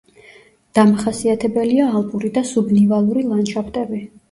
[0.79, 4.05] დამახასიათებელია ალპური და სუბნივალური ლანდშაფტები.